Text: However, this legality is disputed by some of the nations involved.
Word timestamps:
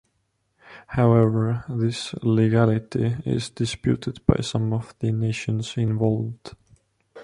However, 0.87 1.63
this 1.69 2.15
legality 2.23 3.17
is 3.23 3.51
disputed 3.51 4.25
by 4.25 4.37
some 4.41 4.73
of 4.73 4.95
the 4.97 5.11
nations 5.11 5.77
involved. 5.77 6.55